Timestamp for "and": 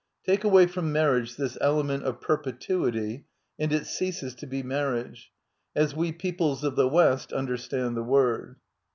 3.59-3.71